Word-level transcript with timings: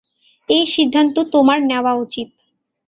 এই 0.49 0.63
সিদ্ধান্ত 0.65 1.15
তোমার 1.33 1.59
নেওয়া 1.61 1.93
উচিৎ। 1.95 2.29